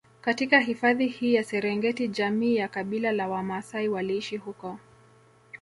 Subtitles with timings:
[0.21, 4.79] katika hifadhi hii ya Serengeti jamii ya Kabila la Wamaasai waliishi huko